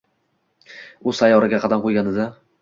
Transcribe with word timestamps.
U 1.11 1.13
sayyoraga 1.19 1.61
qadam 1.67 1.85
qo‘yganida 1.85 2.27